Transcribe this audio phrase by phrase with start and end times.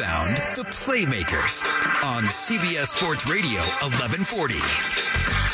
[0.00, 1.62] You found the Playmakers
[2.02, 4.54] on CBS Sports Radio 1140.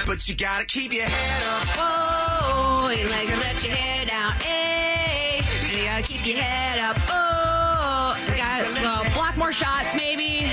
[0.07, 1.69] But you gotta keep your head up.
[1.77, 5.43] Oh, you like to let your hair down, hey.
[5.65, 6.97] And you gotta keep your head up.
[7.09, 10.49] Oh, you got well, block more shots, maybe.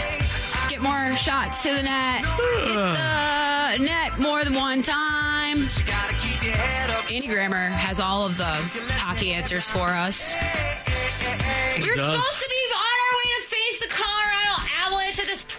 [0.70, 2.26] Get more shots to the net.
[2.66, 5.58] Hit the net more than one time.
[5.58, 7.12] You gotta keep your head up.
[7.12, 8.56] Andy Grammer has all of the
[8.98, 10.34] hockey answers for us.
[11.80, 12.06] We're does.
[12.06, 12.53] supposed to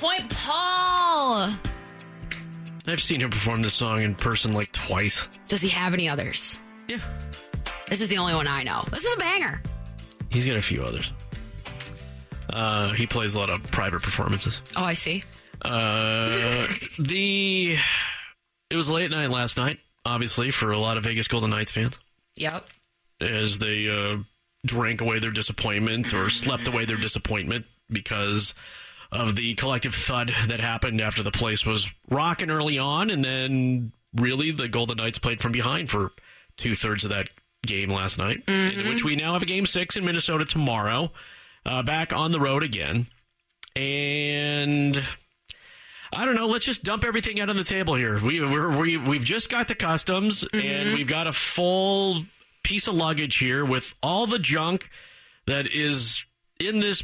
[0.05, 1.51] point, Paul.
[2.87, 5.29] I've seen him perform this song in person like twice.
[5.49, 6.61] Does he have any others?
[6.89, 6.99] Yeah.
[7.89, 8.85] This is the only one I know.
[8.91, 9.63] This is a banger.
[10.31, 11.13] He's got a few others.
[12.51, 14.61] Uh, he plays a lot of private performances.
[14.77, 15.23] Oh, I see.
[15.63, 16.67] Uh,
[16.99, 17.77] the
[18.71, 21.99] it was late night last night, obviously for a lot of Vegas Golden Knights fans,
[22.37, 22.67] Yep.
[23.23, 24.19] as they uh,
[24.67, 28.53] drank away their disappointment or slept away their disappointment because
[29.15, 33.93] of the collective thud that happened after the place was rocking early on, and then
[34.15, 36.11] really the Golden Knights played from behind for
[36.57, 37.29] two thirds of that
[37.65, 41.13] game last night, in which we now have a game six in Minnesota tomorrow,
[41.65, 43.07] uh, back on the road again,
[43.77, 45.03] and.
[46.17, 46.47] I don't know.
[46.47, 48.21] Let's just dump everything out on the table here.
[48.21, 52.23] We we're, we we've just got to customs, and we've got a full
[52.63, 54.91] piece of luggage here with all the junk
[55.47, 56.25] that is
[56.61, 57.03] in this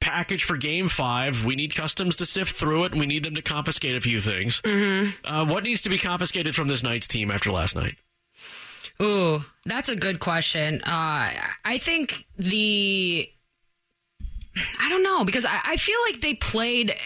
[0.00, 1.44] package for Game Five.
[1.44, 4.20] We need customs to sift through it, and we need them to confiscate a few
[4.20, 4.60] things.
[5.24, 7.96] Uh, what needs to be confiscated from this night's team after last night?
[9.00, 10.82] Ooh, that's a good question.
[10.82, 11.32] Uh,
[11.64, 13.30] I think the
[14.78, 16.96] I don't know because I, I feel like they played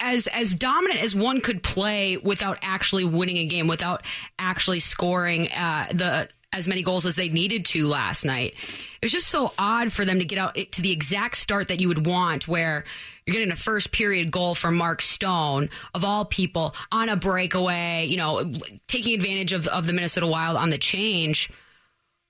[0.00, 4.02] as as dominant as one could play without actually winning a game, without
[4.38, 8.54] actually scoring uh, the as many goals as they needed to last night.
[9.00, 11.80] It was just so odd for them to get out to the exact start that
[11.80, 12.84] you would want, where
[13.26, 18.06] you're getting a first period goal from Mark Stone of all people on a breakaway,
[18.06, 18.52] you know,
[18.86, 21.50] taking advantage of of the Minnesota Wild on the change.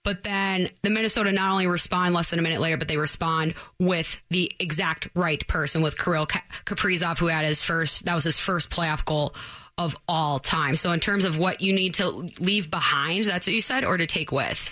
[0.04, 3.54] But then the Minnesota not only respond less than a minute later, but they respond
[3.78, 8.24] with the exact right person with Kirill Ka- Kaprizov, who had his first, that was
[8.24, 9.32] his first playoff goal
[9.78, 10.76] of all time.
[10.76, 12.08] So in terms of what you need to
[12.40, 14.70] leave behind, that's what you said, or to take with.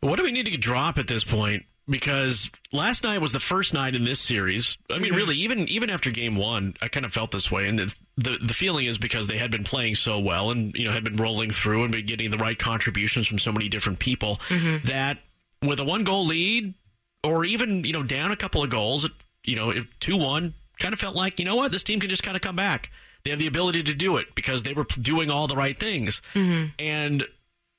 [0.00, 1.64] What do we need to drop at this point?
[1.88, 4.78] Because last night was the first night in this series.
[4.90, 5.16] I mean, mm-hmm.
[5.16, 8.38] really, even even after game one, I kind of felt this way, and it's, the
[8.40, 11.16] the feeling is because they had been playing so well, and you know had been
[11.16, 14.86] rolling through and been getting the right contributions from so many different people mm-hmm.
[14.86, 15.18] that
[15.62, 16.72] with a one goal lead,
[17.22, 19.06] or even you know down a couple of goals,
[19.44, 22.22] you know two one, kind of felt like you know what this team can just
[22.22, 22.90] kind of come back.
[23.24, 26.20] They have the ability to do it because they were doing all the right things,
[26.78, 27.26] and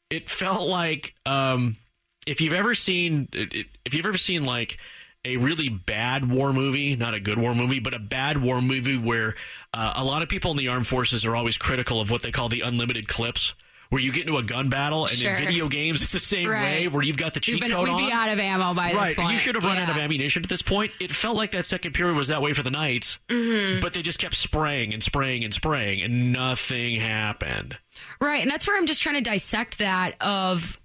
[0.09, 1.77] it felt like um,
[2.25, 4.77] if you've ever seen if you've ever seen like
[5.23, 8.97] a really bad war movie, not a good war movie, but a bad war movie
[8.97, 9.33] where
[9.73, 12.31] uh, a lot of people in the armed forces are always critical of what they
[12.31, 13.55] call the unlimited clips.
[13.89, 15.31] Where you get into a gun battle, and Sure.
[15.31, 16.63] in video games, it's the same Right.
[16.81, 16.87] way.
[16.87, 19.15] Where you've got the cheat code we'd on, be out of ammo by this right?
[19.15, 19.31] point.
[19.33, 20.91] You should have run out of ammunition at this point.
[20.99, 23.81] It felt like that second period was that way for the Knights, Mm-hmm.
[23.81, 27.77] but they just kept spraying and spraying and spraying, and nothing happened.
[28.19, 28.41] Right.
[28.41, 30.79] And that's where I'm just trying to dissect that of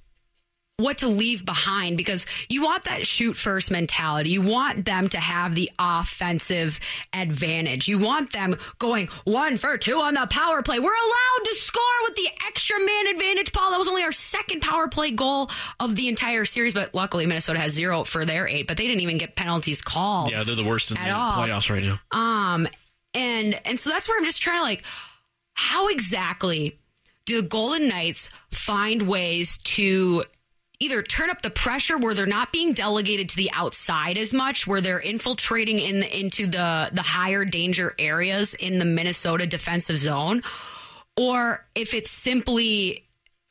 [0.81, 4.31] what to leave behind because you want that shoot first mentality.
[4.31, 6.81] You want them to have the offensive
[7.12, 7.88] advantage.
[7.88, 10.79] You want them going one for two on the power play.
[10.79, 13.71] We're allowed to score with the extra man advantage, Paul.
[13.71, 17.59] That was only our second power play goal of the entire series, but luckily Minnesota
[17.61, 20.31] has zero for their eight, but they didn't even get penalties called.
[20.31, 21.33] Yeah, they're the worst in At the all.
[21.33, 22.00] playoffs right now.
[22.11, 22.67] Um,
[23.15, 24.85] and and so that's where I'm just trying to like,
[25.55, 26.79] how exactly
[27.26, 30.25] do the Golden Knights find ways to
[30.81, 34.67] either turn up the pressure where they're not being delegated to the outside as much,
[34.67, 40.43] where they're infiltrating in into the the higher danger areas in the Minnesota defensive zone,
[41.17, 43.06] or if it's simply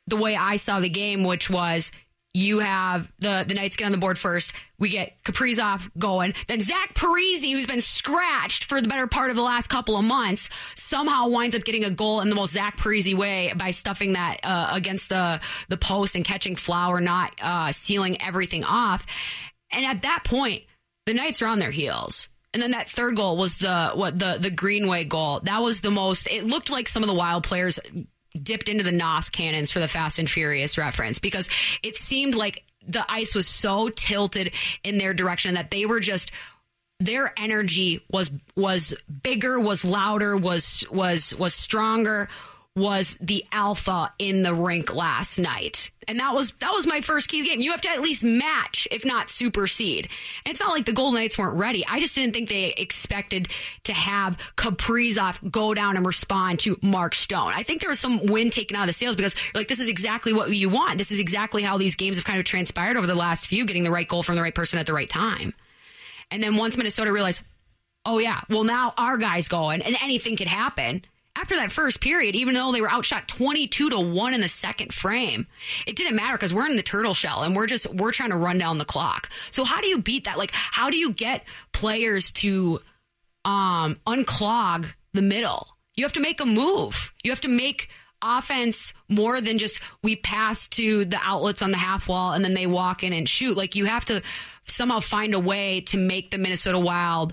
[0.08, 1.92] the way I saw the game, which was
[2.32, 4.52] you have the the Knights get on the board first.
[4.78, 6.34] We get Kaprizov going.
[6.46, 10.04] Then Zach Parise, who's been scratched for the better part of the last couple of
[10.04, 14.12] months, somehow winds up getting a goal in the most Zach Parise way by stuffing
[14.12, 19.06] that uh, against the the post and catching Flower, not uh, sealing everything off.
[19.72, 20.64] And at that point,
[21.06, 22.28] the Knights are on their heels.
[22.52, 25.40] And then that third goal was the what the the Greenway goal.
[25.40, 26.28] That was the most.
[26.28, 27.78] It looked like some of the Wild players
[28.40, 31.48] dipped into the NOS cannons for the Fast and Furious reference because
[31.82, 34.52] it seemed like the ice was so tilted
[34.84, 36.32] in their direction that they were just
[37.00, 42.28] their energy was was bigger, was louder, was was was stronger,
[42.76, 45.90] was the alpha in the rink last night.
[46.06, 47.60] And that was that was my first key game.
[47.60, 50.08] You have to at least match, if not supersede.
[50.44, 51.84] And it's not like the Golden Knights weren't ready.
[51.86, 53.48] I just didn't think they expected
[53.84, 57.52] to have Kaprizov go down and respond to Mark Stone.
[57.54, 59.88] I think there was some wind taken out of the sails because like this is
[59.88, 60.98] exactly what you want.
[60.98, 63.82] This is exactly how these games have kind of transpired over the last few, getting
[63.82, 65.54] the right goal from the right person at the right time.
[66.30, 67.42] And then once Minnesota realized,
[68.06, 71.02] oh yeah, well now our guy's going and anything could happen
[71.36, 74.92] after that first period, even though they were outshot 22 to 1 in the second
[74.92, 75.46] frame,
[75.86, 78.36] it didn't matter because we're in the turtle shell and we're just, we're trying to
[78.36, 79.30] run down the clock.
[79.50, 80.38] So how do you beat that?
[80.38, 82.80] Like, how do you get players to,
[83.44, 85.68] um, unclog the middle?
[85.96, 87.12] You have to make a move.
[87.22, 87.88] You have to make
[88.22, 92.54] offense more than just we pass to the outlets on the half wall and then
[92.54, 93.56] they walk in and shoot.
[93.56, 94.22] Like you have to
[94.66, 97.32] somehow find a way to make the Minnesota Wild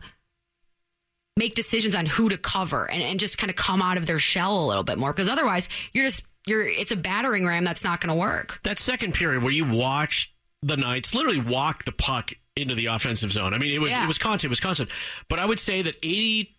[1.38, 4.20] make decisions on who to cover and, and just kind of come out of their
[4.20, 7.84] shell a little bit more because otherwise you're just you're it's a battering ram that's
[7.84, 8.60] not going to work.
[8.64, 13.32] That second period where you watch the Knights literally walk the puck into the offensive
[13.32, 13.54] zone.
[13.54, 14.04] I mean, it was Yeah.
[14.04, 14.90] it was constant, it was constant.
[15.30, 16.56] But I would say that 80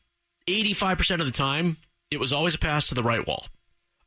[0.48, 1.76] 85% of the time
[2.10, 3.46] it was always a pass to the right wall.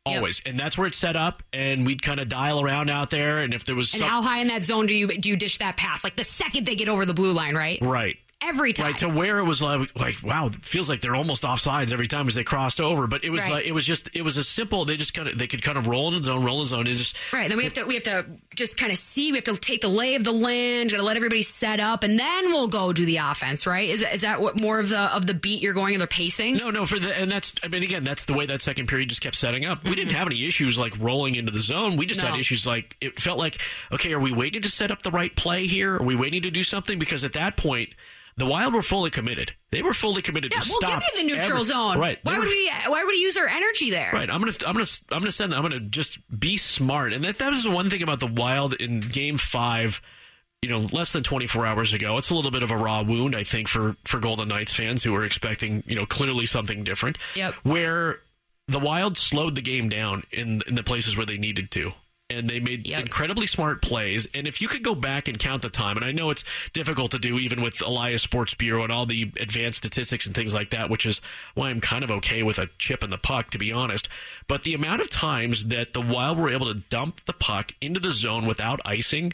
[0.06, 0.42] Always.
[0.46, 3.54] And that's where it's set up and we'd kind of dial around out there and
[3.54, 5.60] if there was And some, how high in that zone do you do you dish
[5.60, 6.04] that pass?
[6.04, 7.78] Like the second they get over the blue line, right?
[7.82, 8.18] right.
[8.44, 8.88] Every time.
[8.88, 12.08] Right to where it was like, like wow, it feels like they're almost offsides every
[12.08, 13.06] time as they crossed over.
[13.06, 13.52] But it was Right.
[13.52, 14.84] like it was just it was a simple.
[14.86, 16.70] They just kind of they could kind of roll in the zone, roll in the
[16.70, 16.88] zone.
[16.88, 17.48] It just Right.
[17.48, 19.32] Then we have to we have to just kind of see.
[19.32, 20.90] We have to take the lay of the land.
[20.90, 23.68] Got to let everybody set up, and then we'll go do the offense.
[23.68, 23.90] Right?
[23.90, 26.56] Is is that what more of the of the beat you're going or the pacing?
[26.58, 29.10] No, no, for the and that's I mean again that's the way that second period
[29.10, 29.84] just kept setting up.
[29.84, 30.18] We didn't mm-hmm.
[30.18, 31.96] have any issues like rolling into the zone.
[31.96, 32.30] We just No.
[32.30, 33.60] had issues like it felt like
[33.92, 35.98] okay, are we waiting to set up the right play here?
[35.98, 36.98] Are we waiting to do something?
[36.98, 37.94] Because at that point,
[38.38, 39.54] the Wild were fully committed.
[39.72, 41.02] They were fully committed Yeah, to we'll stop.
[41.02, 42.00] give you the neutral every- zone.
[42.00, 42.20] Right?
[42.24, 42.72] Why would we?
[42.88, 44.12] Why would he use our energy there?
[44.14, 44.30] Right.
[44.30, 47.14] I'm gonna I'm gonna I'm gonna send I'm gonna just be smart.
[47.14, 50.02] And that that was the one thing about the Wild in Game Five.
[50.64, 52.18] You know, less than 24 hours ago.
[52.18, 55.02] It's a little bit of a raw wound, I think, for for Golden Knights fans
[55.04, 57.18] who were expecting you know clearly something different.
[57.36, 57.56] Yep.
[57.64, 58.20] Where
[58.68, 61.94] the Wild slowed the game down in in the places where they needed to.
[62.32, 63.02] And they made Yep.
[63.02, 64.28] incredibly smart plays.
[64.34, 66.44] And if you could go back and count the time, and I know it's
[66.74, 70.54] difficult to do even with Elias Sports Bureau and all the advanced statistics and things
[70.54, 71.20] like that, which is
[71.54, 74.08] why I'm kind of okay with a chip in the puck, to be honest.
[74.48, 78.00] But the amount of times that the Wild were able to dump the puck into
[78.00, 79.34] the zone without icing,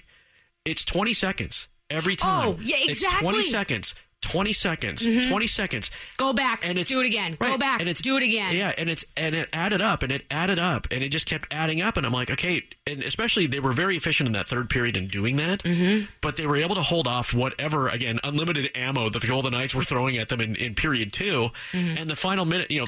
[0.66, 2.48] it's 20 seconds every oh, time.
[2.48, 3.94] Oh, yeah, It's 20 seconds.
[4.32, 5.02] 20 seconds.
[5.28, 5.92] 20 seconds.
[6.18, 7.38] Go back And it's do it again.
[7.40, 8.54] Go back and it's do it again.
[8.56, 11.54] Yeah, and it's and it added up and it added up and it just kept
[11.54, 14.70] adding up and I'm like, okay, and especially they were very efficient in that third
[14.70, 15.64] period in doing that.
[15.64, 16.06] Mm-hmm.
[16.22, 19.74] But they were able to hold off whatever again unlimited ammo that the Golden Knights
[19.74, 21.28] were throwing at them in, in period 2
[21.72, 21.98] Mm-hmm.
[21.98, 22.88] and the final minute, you know,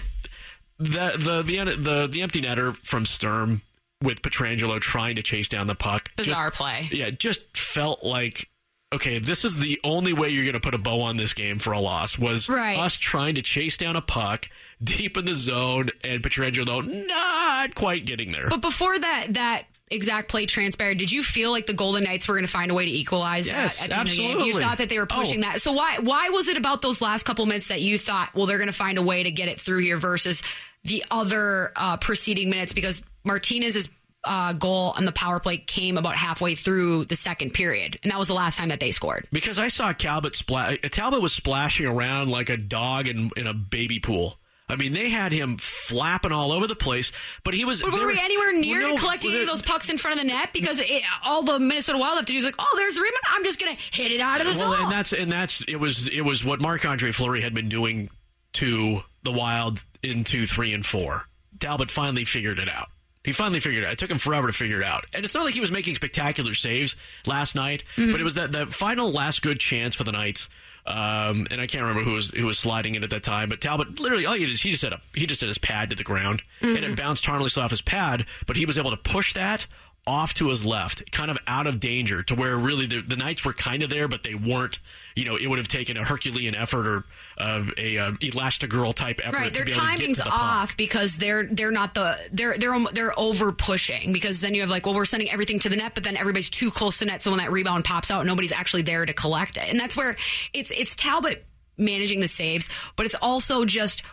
[0.77, 3.62] the the the the, the empty netter from Sturm
[4.01, 6.10] with Pietrangelo trying to chase down the puck.
[6.15, 6.89] Bizarre just, play.
[6.91, 8.50] Yeah, just felt like
[8.93, 11.60] okay, this is the only way you're going to put a bow on this game
[11.60, 12.77] for a loss was Right.
[12.77, 14.50] us trying to chase down a puck
[14.84, 18.48] deep in the zone and Pietrangelo not quite getting there.
[18.50, 22.36] But before that that exact play transpired, did you feel like the Golden Knights were
[22.36, 23.91] going to find a way to equalize Yes, that?
[23.91, 24.39] At the the game?
[24.41, 25.50] You thought that they were pushing Oh.
[25.50, 25.62] that.
[25.62, 28.58] So why why was it about those last couple minutes that you thought, well, they're
[28.58, 30.41] going to find a way to get it through here versus
[30.84, 32.74] the other uh, preceding minutes?
[32.74, 33.89] Because Martinez's
[34.29, 38.19] uh, goal on the power play came about halfway through the second period, and that
[38.19, 39.27] was the last time that they scored.
[39.31, 40.77] Because I saw Talbot splash.
[40.91, 44.38] Talbot was splashing around like a dog in, in a baby pool.
[44.71, 47.12] I mean, they had him flapping all over the place,
[47.43, 47.81] but he was.
[47.81, 50.19] But were we anywhere near Well, no, to collecting any of those pucks in front
[50.19, 50.50] of the net?
[50.53, 53.24] Because it, all the Minnesota Wild have to do is like, oh, there's the rebound.
[53.29, 54.83] I'm just going to hit it out of the Well, zone.
[54.83, 58.12] and that's and that's it was it was what Marc Andre Fleury had been doing
[58.53, 61.25] to the Wild in two, three, and four.
[61.59, 62.89] Talbot finally figured it out.
[63.23, 63.93] He finally figured it out.
[63.93, 65.05] It took him forever to figure it out.
[65.13, 66.95] And it's not like he was making spectacular saves
[67.25, 68.11] last night, Mm-hmm.
[68.11, 70.47] but it was that the final last good chance for the Knights.
[70.88, 73.61] Um, and I can't remember who was who was sliding in at that time, but
[73.61, 75.89] Talbot literally all he did is he just had a he just had his pad
[75.91, 76.91] to the ground and Mm-hmm.
[76.93, 79.67] it bounced harmlessly off his pad, but he was able to push that
[80.09, 83.45] off to his left, kind of out of danger, to where really the, the Knights
[83.45, 84.79] were kind of there, but they weren't.
[85.15, 87.05] You know, it would have taken a Herculean effort or
[87.37, 91.17] uh, a uh, Elastigirl type effort Right, to their to timing's to the off because
[91.17, 94.95] they're they're not the they're they're they're over pushing because then you have like well
[94.95, 97.39] we're sending everything to the net but then everybody's too close to net so when
[97.39, 100.15] that rebound pops out nobody's actually there to collect it and that's where
[100.53, 101.45] it's it's Talbot
[101.77, 104.03] managing the saves but it's also just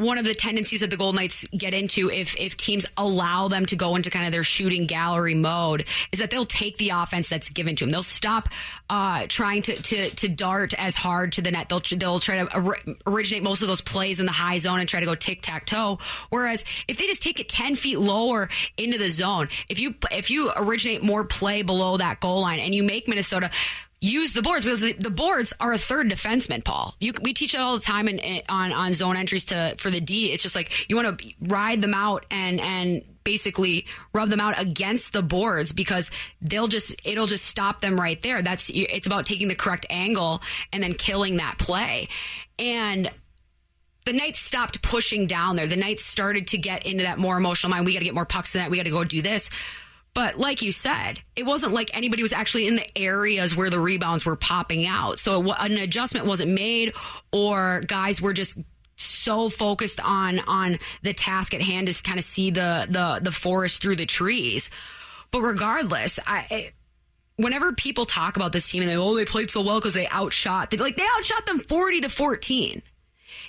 [0.00, 3.66] one of the tendencies that the Golden Knights get into if if teams allow them
[3.66, 7.28] to go into kind of their shooting gallery mode is that they'll take the offense
[7.28, 7.90] that's given to them.
[7.92, 8.48] They'll stop
[8.88, 11.68] uh, trying to, to to dart as hard to the net.
[11.68, 14.88] They'll they'll try to or- originate most of those plays in the high zone and
[14.88, 15.98] try to go tic tac toe.
[16.30, 20.30] Whereas if they just take it ten feet lower into the zone, if you if
[20.30, 23.50] you originate more play below that goal line and you make Minnesota
[24.00, 26.94] use the boards because the, boards are a third defenseman, Paul.
[27.00, 29.90] You, we teach that all the time in, in, on on zone entries to for
[29.90, 30.32] the D.
[30.32, 34.58] It's just like you want to ride them out and and basically rub them out
[34.58, 38.42] against the boards because they'll just it'll just stop them right there.
[38.42, 40.40] That's it's about taking the correct angle
[40.72, 42.08] and then killing that play.
[42.58, 43.10] And
[44.06, 45.66] the Knights stopped pushing down there.
[45.66, 47.86] The Knights started to get into that more emotional mind.
[47.86, 48.70] We got to get more pucks in that.
[48.70, 49.50] We got to go do this.
[50.12, 53.78] But like you said, it wasn't like anybody was actually in the areas where the
[53.78, 55.18] rebounds were popping out.
[55.18, 56.92] So it, an adjustment wasn't made,
[57.32, 58.58] or guys were just
[58.96, 63.30] so focused on on the task at hand to kind of see the the the
[63.30, 64.70] forest through the trees.
[65.30, 66.46] But regardless, I.
[66.50, 66.72] I
[67.36, 70.06] Whenever people talk about this team and they oh they played so well because they
[70.08, 72.82] outshot they like they outshot them forty to fourteen.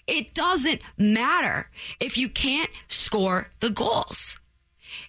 [0.08, 4.38] It doesn't matter if you can't score the goals.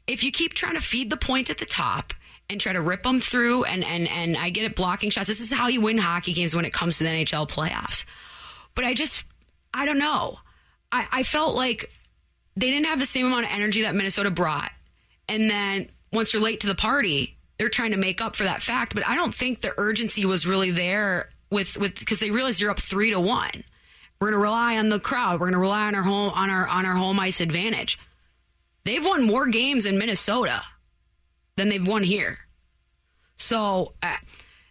[0.07, 2.13] If you keep trying to feed the point at the top
[2.51, 5.29] and try to rip them through, and, and, and I get it, blocking shots.
[5.29, 8.05] This is how you win hockey games when it comes to the NHL playoffs.
[8.75, 9.25] But I just,
[9.73, 10.39] I don't know.
[10.91, 11.91] I, I felt like
[12.57, 14.71] they didn't have the same amount of energy that Minnesota brought.
[15.29, 18.61] And then once you're late to the party, they're trying to make up for that
[18.61, 18.95] fact.
[18.95, 22.71] But I don't think the urgency was really there with with because they realized you're
[22.71, 23.65] up three to one.
[24.21, 25.35] We're going to rely on the crowd.
[25.35, 27.99] We're going to rely on our home on our on our home ice advantage.
[28.85, 30.63] They've won more games in Minnesota
[31.57, 32.39] than they've won here.
[33.37, 34.17] So uh,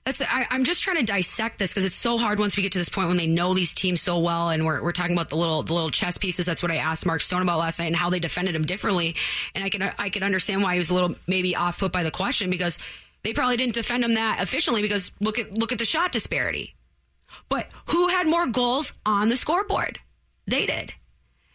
[0.06, 2.72] that's I, I'm just trying to dissect this because it's so hard once we get
[2.72, 5.30] to this point when they know these teams so well, and we're, we're talking about
[5.30, 6.46] the little the little chess pieces.
[6.46, 9.16] That's what I asked Mark Stone about last night and how they defended him differently.
[9.54, 12.04] And I can I can understand why he was a little maybe off put by
[12.04, 12.80] the question because
[13.24, 16.76] they probably didn't defend him that efficiently because look at look at the shot disparity.
[17.48, 20.00] But who had more goals on the scoreboard?
[20.48, 20.94] They did.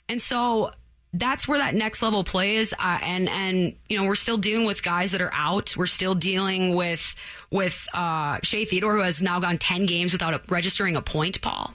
[0.08, 0.70] And so
[1.18, 2.75] that's where that next level play is.
[2.78, 5.76] Uh, and, and, you know, we're still dealing with guys that are out.
[5.76, 7.14] We're still dealing with,
[7.50, 11.40] with, uh, Shea Theodore, who has now gone 10 games without a, registering a point,
[11.40, 11.75] Paul.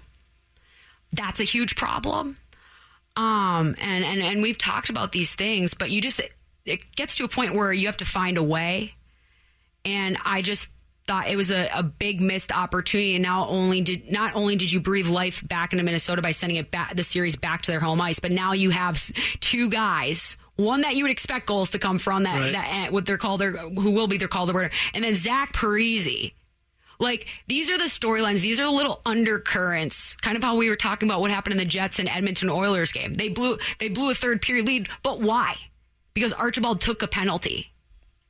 [1.14, 2.38] That's a huge problem.
[3.16, 6.22] Um, and, and, and we've talked about these things, but you just,
[6.66, 8.94] it gets to a point where you have to find a way.
[9.84, 10.70] And I just
[11.12, 13.16] thought it was a, a big missed opportunity.
[13.16, 16.58] And now only did not only did you breathe life back into Minnesota by sending
[16.58, 18.98] it back the series back to their home ice, but now you have
[19.42, 20.38] two guys.
[20.56, 22.54] One that you would expect goals to come from that Right.
[22.54, 25.52] that uh, what they're called their who will be their called the and then Zach
[25.54, 26.34] Parise.
[26.98, 28.42] Like these are the storylines.
[28.42, 30.14] These are the little undercurrents.
[30.16, 32.94] Kind of how we were talking about what happened in the Jets and Edmonton Oilers
[32.94, 33.14] game.
[33.16, 35.56] They blew they blew a third period lead, but why?
[36.14, 37.72] Because Archibald took a penalty,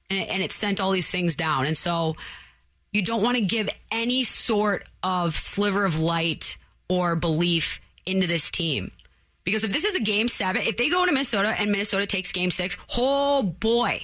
[0.10, 1.66] and it, and it sent all these things down.
[1.66, 2.16] And so
[2.92, 6.58] you don't want to give any sort of sliver of light
[6.90, 8.92] or belief into this team.
[9.44, 12.32] Because if this is a game seven, if they go into Minnesota and Minnesota takes
[12.32, 14.02] game six, oh boy.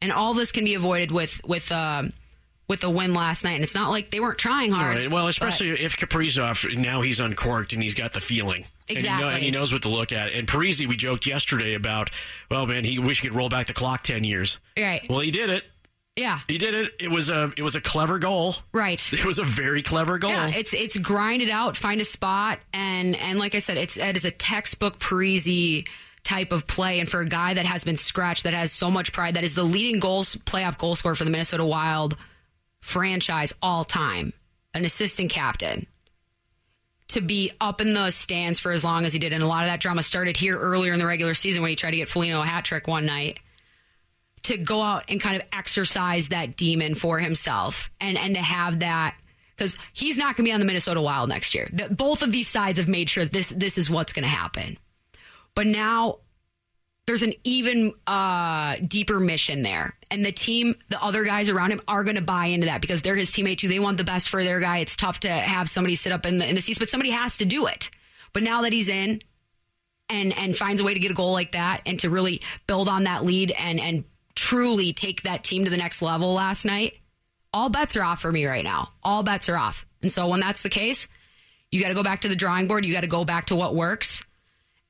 [0.00, 2.12] And all this can be avoided with with um
[2.68, 3.54] with a win last night.
[3.54, 4.96] And it's not like they weren't trying hard.
[4.96, 5.10] right.
[5.10, 9.04] Well, but- especially if Kaprizov now he's uncorked and he's got the feeling, and he,
[9.04, 9.34] know, Exactly.
[9.34, 10.32] and he knows what to look at.
[10.32, 12.10] And Parise, we joked yesterday about,
[12.50, 14.58] well, man, he wish he could roll back the clock ten years.
[14.76, 15.08] Right.
[15.10, 15.64] Well, he did it.
[16.16, 16.40] Yeah.
[16.46, 16.92] He did it.
[17.00, 18.56] It was a it was a clever goal.
[18.72, 19.00] Right.
[19.12, 20.32] It was a very clever goal.
[20.32, 23.96] Yeah, it's it's grind it out, find a spot, and and like I said, it's
[23.96, 25.86] it is a textbook Parise
[26.24, 27.00] type of play.
[27.00, 29.54] And for a guy that has been scratched, that has so much pride, that is
[29.54, 32.16] the leading goals playoff goal scorer for the Minnesota Wild
[32.80, 34.32] franchise all time,
[34.74, 35.86] an assistant captain.
[37.08, 39.64] To be up in the stands for as long as he did, and a lot
[39.64, 42.08] of that drama started here earlier in the regular season when he tried to get
[42.08, 43.38] Foligno a hat trick one night
[44.44, 48.80] to go out and kind of exercise that demon for himself and and to have
[48.80, 49.16] that
[49.56, 51.68] because he's not going to be on the Minnesota Wild next year.
[51.72, 54.78] The, both of these sides have made sure this this is what's going to happen.
[55.54, 56.18] But now
[57.06, 59.96] there's an even uh, deeper mission there.
[60.10, 63.02] And the team, the other guys around him are going to buy into that because
[63.02, 63.68] they're his teammate too.
[63.68, 64.78] They want the best for their guy.
[64.78, 67.38] It's tough to have somebody sit up in the, in the seats, but somebody has
[67.38, 67.90] to do it.
[68.32, 69.20] But now that he's in
[70.08, 72.88] and, and finds a way to get a goal like that and to really build
[72.88, 76.94] on that lead and, and truly take that team to the next level last night,
[77.52, 78.90] all bets are off for me right now.
[79.02, 79.86] All bets are off.
[80.00, 81.06] And so when that's the case,
[81.70, 82.84] you got to go back to the drawing board.
[82.84, 84.22] You got to go back to what works.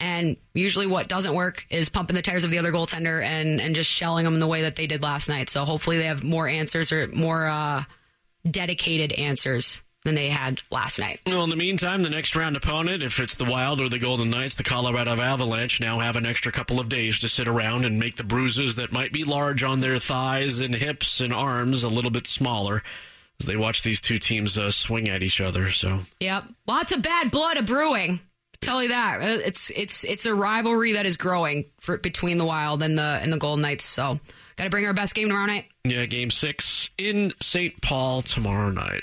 [0.00, 3.72] And usually, what doesn't work is pumping the tires of the other goaltender and and
[3.76, 5.48] just shelling them the way that they did last night.
[5.48, 7.84] So hopefully, they have more answers or more uh,
[8.50, 11.20] dedicated answers than they had last night.
[11.26, 14.30] Well, in the meantime, the next round opponent, if it's the Wild or the Golden
[14.30, 17.98] Knights, the Colorado Avalanche now have an extra couple of days to sit around and
[17.98, 21.88] make the bruises that might be large on their thighs and hips and arms a
[21.88, 22.82] little bit smaller
[23.40, 25.70] as they watch these two teams uh, swing at each other.
[25.70, 28.20] So, yep, lots of bad blood a brewing.
[28.60, 32.44] Tell you that Uh, it's it's it's a rivalry that is growing for, between the
[32.44, 33.84] Wild and the and the Golden Knights.
[33.84, 34.20] So,
[34.56, 35.64] got to bring our best game tomorrow night.
[35.84, 37.80] yeah, Game Six in St.
[37.82, 39.02] Paul tomorrow night.